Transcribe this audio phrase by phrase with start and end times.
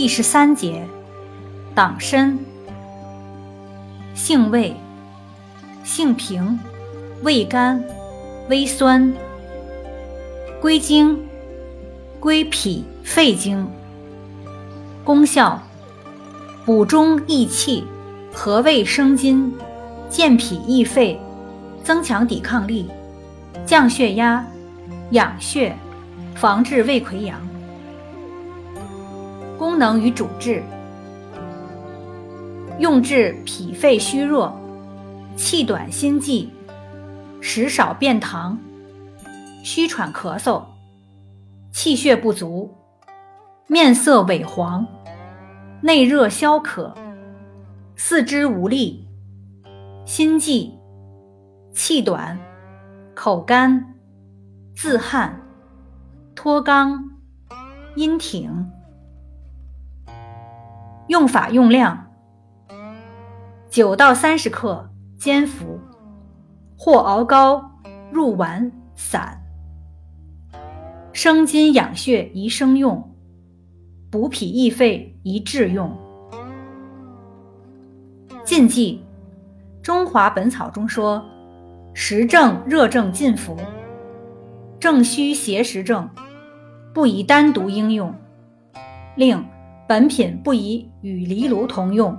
[0.00, 0.86] 第十三节，
[1.74, 2.38] 党参，
[4.14, 4.76] 性味，
[5.82, 6.56] 性平，
[7.24, 7.82] 味甘，
[8.48, 9.12] 微酸，
[10.60, 11.18] 归经，
[12.20, 13.68] 归脾肺经。
[15.02, 15.60] 功效，
[16.64, 17.82] 补中益气，
[18.32, 19.52] 和胃生津，
[20.08, 21.20] 健脾益肺，
[21.82, 22.88] 增强抵抗力，
[23.66, 24.46] 降血压，
[25.10, 25.76] 养血，
[26.36, 27.36] 防治胃溃疡。
[29.58, 30.62] 功能与主治：
[32.78, 34.56] 用治脾肺虚弱、
[35.34, 36.48] 气短心悸、
[37.40, 38.56] 食少便溏、
[39.64, 40.62] 虚喘咳嗽、
[41.72, 42.72] 气血不足、
[43.66, 44.86] 面色萎黄、
[45.80, 46.94] 内热消渴、
[47.96, 49.04] 四肢无力、
[50.06, 50.72] 心悸、
[51.72, 52.38] 气短、
[53.12, 53.92] 口干、
[54.76, 55.36] 自汗、
[56.36, 56.96] 脱肛、
[57.96, 58.77] 阴挺。
[61.08, 62.06] 用法用量：
[63.70, 65.80] 九到三十克煎服，
[66.76, 67.70] 或熬膏
[68.12, 69.42] 入丸散。
[71.14, 73.10] 生津养血宜生用，
[74.10, 75.96] 补脾益肺宜制用。
[78.44, 79.02] 禁忌：
[79.82, 81.24] 中华本草中说，
[81.94, 83.56] 实症热症禁服，
[84.78, 86.10] 正虚邪实症
[86.92, 88.14] 不宜单独应用。
[89.16, 89.42] 另。
[89.88, 92.14] 本品不宜与藜芦同用。